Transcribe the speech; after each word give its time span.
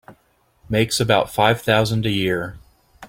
Makes 0.67 0.99
about 0.99 1.31
five 1.31 1.61
thousand 1.61 2.07
a 2.07 2.09
year. 2.09 2.57